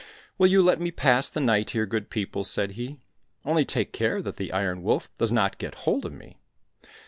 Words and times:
"Will 0.39 0.47
you 0.47 0.63
let 0.63 0.81
me 0.81 0.89
pass 0.89 1.29
the 1.29 1.39
night 1.39 1.69
here, 1.77 1.85
good 1.85 2.09
people?" 2.09 2.43
said 2.43 2.71
he;" 2.71 2.97
only 3.45 3.63
take 3.65 3.93
care 3.93 4.19
that 4.23 4.37
the 4.37 4.51
Iron 4.51 4.81
Wolf 4.81 5.15
does 5.19 5.31
not 5.31 5.59
get 5.59 5.75
hold 5.85 6.07
of 6.07 6.11
me 6.13 6.37